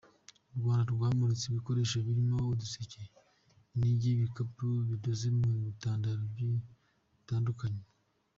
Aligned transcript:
U 0.53 0.55
Rwanda 0.61 0.89
rwamuritse 0.95 1.45
ibikoresho 1.47 1.97
birimo 2.07 2.35
uduseke, 2.53 3.01
inigi, 3.75 4.09
ibikapu 4.13 4.67
bidoze 4.89 5.27
mu 5.37 5.47
bitambaro 5.65 6.21
bitandukanye,…. 6.37 7.83